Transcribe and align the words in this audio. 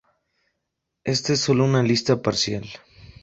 Esta 1.03 1.33
es 1.33 1.41
sólo 1.41 1.63
una 1.63 1.83
lista 1.83 2.23
parcial. 2.23 2.65